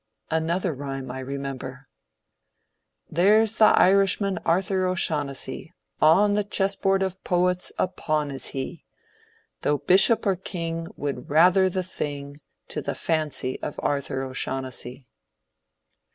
Another 0.31 0.73
rhyme 0.73 1.11
I 1.11 1.19
remember:— 1.19 1.87
There 3.17 3.45
's 3.45 3.55
the 3.59 3.77
Irishman 3.79 4.39
Arthur 4.47 4.87
O'Shaughneisy— 4.87 5.73
On 6.17 6.33
the 6.33 6.43
chessboard 6.43 7.03
of 7.03 7.23
poets 7.23 7.71
a 7.77 7.87
pawn 7.87 8.31
is 8.31 8.47
he: 8.47 8.83
Though 9.61 9.77
bishop 9.77 10.25
or 10.25 10.35
king 10.35 10.87
Would 10.97 11.27
be 11.27 11.31
rather 11.31 11.69
the 11.69 11.83
thing 11.83 12.41
To 12.69 12.81
the 12.81 12.95
fancy 12.95 13.61
of 13.61 13.75
Arthur 13.83 14.23
O'Shaughnesay. 14.23 15.05